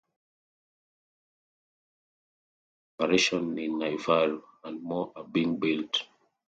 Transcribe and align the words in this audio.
There 2.97 3.07
are 3.11 3.15
two 3.15 3.17
guest 3.17 3.29
houses 3.29 3.33
in 3.35 3.49
operation 3.51 3.57
in 3.59 3.71
Naifaru, 3.73 4.41
and 4.63 4.81
more 4.81 5.11
are 5.15 5.25
being 5.25 5.59
built. 5.59 6.07